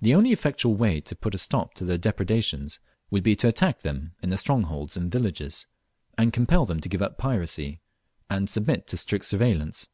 The 0.00 0.16
only 0.16 0.32
effectual 0.32 0.74
way 0.74 1.00
to 1.02 1.14
put 1.14 1.32
a 1.32 1.38
stop 1.38 1.74
to 1.74 1.84
their 1.84 1.96
depredations 1.96 2.80
would 3.12 3.22
be 3.22 3.36
to 3.36 3.46
attack 3.46 3.82
them 3.82 4.10
in 4.20 4.30
their 4.30 4.36
strongholds 4.36 4.96
and 4.96 5.12
villages, 5.12 5.68
and 6.18 6.32
compel 6.32 6.66
them 6.66 6.80
to 6.80 6.88
give 6.88 7.02
up 7.02 7.18
piracy, 7.18 7.80
and 8.28 8.50
submit 8.50 8.88
to 8.88 8.96
strict 8.96 9.26
surveillance. 9.26 9.86